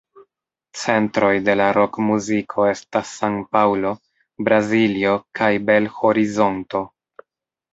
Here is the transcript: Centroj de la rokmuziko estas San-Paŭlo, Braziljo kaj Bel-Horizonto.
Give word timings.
Centroj 0.83 1.29
de 1.49 1.53
la 1.59 1.67
rokmuziko 1.77 2.65
estas 2.71 3.11
San-Paŭlo, 3.19 3.93
Braziljo 4.49 5.15
kaj 5.41 5.51
Bel-Horizonto. 5.69 6.83